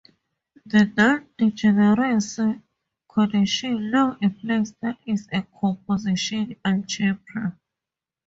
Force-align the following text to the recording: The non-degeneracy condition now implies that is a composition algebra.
The 0.65 0.91
non-degeneracy 0.97 2.59
condition 3.07 3.91
now 3.91 4.17
implies 4.19 4.73
that 4.81 4.97
is 5.05 5.27
a 5.31 5.43
composition 5.43 6.55
algebra. 6.65 7.55